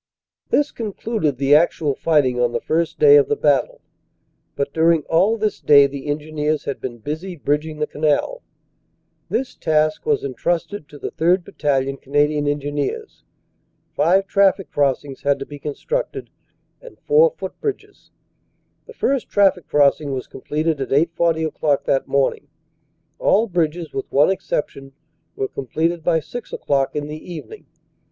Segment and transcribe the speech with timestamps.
[0.49, 3.81] "This concluded the actual fighting on the first day of the battle.
[4.55, 8.41] But during all this day the engineers had been busy bridging the Canal.
[9.29, 11.43] This task was entrusted to the 3rd.
[11.43, 13.23] Bat talion Canadian Engineers.
[13.93, 16.31] Five traffic crossings had to be constructed
[16.81, 18.09] and four footbridges.
[18.87, 22.47] The first traffic crossing was completed at 8.40 o clock that morning.
[23.19, 24.93] All bridges, with one exception,
[25.35, 27.67] were completed by 6 o clock in the evening.